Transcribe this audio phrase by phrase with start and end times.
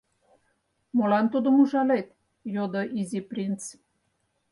[0.97, 2.07] —Молан тудым ужалет?—
[2.55, 3.61] йодо Изи принц.